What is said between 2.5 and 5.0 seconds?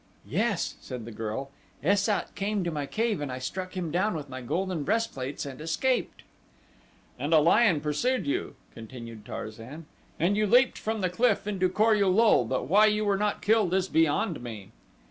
to my cave and I struck him down with my golden